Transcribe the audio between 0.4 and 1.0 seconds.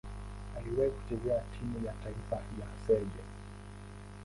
Aliwahi